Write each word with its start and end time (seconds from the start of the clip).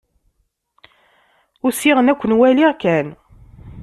Usiɣ-n 1.65 2.11
ad 2.11 2.17
ken-waliɣ 2.19 2.71
kan. 2.81 3.07